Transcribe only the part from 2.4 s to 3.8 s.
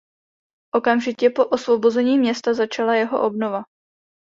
začala jeho obnova.